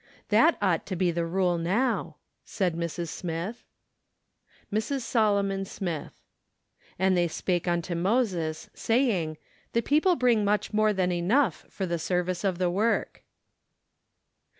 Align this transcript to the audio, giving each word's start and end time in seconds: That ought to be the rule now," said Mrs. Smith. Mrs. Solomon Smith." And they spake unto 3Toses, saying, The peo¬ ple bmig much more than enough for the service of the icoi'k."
That 0.29 0.57
ought 0.63 0.87
to 0.87 0.95
be 0.95 1.11
the 1.11 1.27
rule 1.27 1.59
now," 1.59 2.15
said 2.43 2.73
Mrs. 2.73 3.09
Smith. 3.09 3.63
Mrs. 4.73 5.01
Solomon 5.01 5.63
Smith." 5.63 6.19
And 6.97 7.15
they 7.15 7.27
spake 7.27 7.67
unto 7.67 7.93
3Toses, 7.93 8.69
saying, 8.73 9.37
The 9.73 9.83
peo¬ 9.83 10.01
ple 10.01 10.17
bmig 10.17 10.43
much 10.43 10.73
more 10.73 10.91
than 10.91 11.11
enough 11.11 11.67
for 11.69 11.85
the 11.85 11.99
service 11.99 12.43
of 12.43 12.57
the 12.57 12.71
icoi'k." 12.71 13.17